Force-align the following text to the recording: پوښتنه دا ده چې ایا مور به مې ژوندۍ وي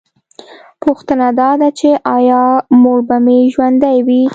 پوښتنه 0.83 1.27
دا 1.39 1.49
ده 1.61 1.69
چې 1.79 1.89
ایا 2.15 2.43
مور 2.81 2.99
به 3.07 3.17
مې 3.25 3.37
ژوندۍ 3.53 3.97
وي 4.07 4.21